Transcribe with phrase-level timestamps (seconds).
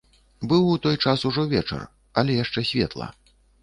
[0.53, 1.87] Быў у той час ужо вечар,
[2.23, 3.15] але яшчэ светла.